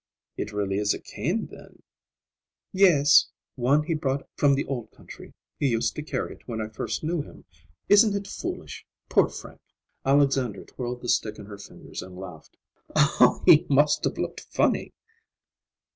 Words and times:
"It 0.35 0.51
really 0.51 0.79
is 0.79 0.95
a 0.95 0.99
cane, 0.99 1.45
then?" 1.45 1.83
"Yes. 2.73 3.27
One 3.53 3.83
he 3.83 3.93
brought 3.93 4.27
from 4.35 4.55
the 4.55 4.65
old 4.65 4.89
country. 4.89 5.31
He 5.59 5.67
used 5.67 5.95
to 5.95 6.01
carry 6.01 6.33
it 6.33 6.47
when 6.47 6.59
I 6.59 6.69
first 6.69 7.03
knew 7.03 7.21
him. 7.21 7.45
Isn't 7.87 8.15
it 8.15 8.27
foolish? 8.27 8.83
Poor 9.09 9.29
Frank!" 9.29 9.61
Alexandra 10.03 10.65
twirled 10.65 11.03
the 11.03 11.07
stick 11.09 11.37
in 11.37 11.45
her 11.45 11.59
fingers 11.59 12.01
and 12.01 12.17
laughed. 12.17 12.57
"He 13.45 13.67
must 13.69 14.03
have 14.05 14.17
looked 14.17 14.39
funny!" 14.49 14.91